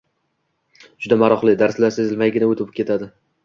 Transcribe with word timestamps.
Juda 1.03 1.19
maroqli, 1.25 1.55
darslar 1.61 1.95
sezilmaygina 2.01 2.51
o‘tib 2.53 2.77
ketadi 2.83 3.15